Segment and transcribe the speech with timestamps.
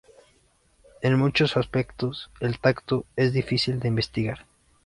[1.03, 4.47] En muchos aspectos, el tacto es difícil de investigar.